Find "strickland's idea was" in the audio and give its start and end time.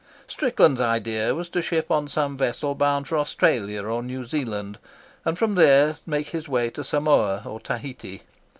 0.25-1.47